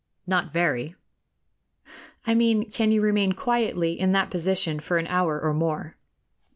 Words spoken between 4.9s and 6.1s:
an hour or more?"